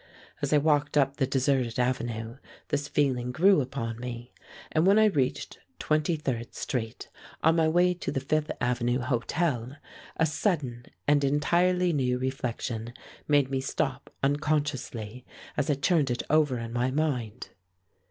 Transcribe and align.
As 0.41 0.51
I 0.51 0.57
walked 0.57 0.97
up 0.97 1.17
the 1.17 1.27
deserted 1.27 1.77
avenue 1.77 2.37
this 2.69 2.87
feeling 2.87 3.31
grew 3.31 3.61
upon 3.61 3.99
me, 3.99 4.33
and 4.71 4.87
when 4.87 4.97
I 4.97 5.05
reached 5.05 5.59
Twenty 5.77 6.15
third 6.15 6.55
Street, 6.55 7.09
on 7.43 7.55
my 7.57 7.67
way 7.67 7.93
to 7.93 8.11
the 8.11 8.19
Fifth 8.19 8.49
Avenue 8.59 9.01
Hotel, 9.01 9.75
a 10.17 10.25
sudden 10.25 10.87
and 11.07 11.23
entirely 11.23 11.93
new 11.93 12.17
reflection 12.17 12.93
made 13.27 13.51
me 13.51 13.61
stop 13.61 14.09
unconsciously 14.23 15.23
as 15.55 15.69
I 15.69 15.75
turned 15.75 16.09
it 16.09 16.23
over 16.31 16.57
in 16.57 16.73
my 16.73 16.89
mind. 16.89 17.49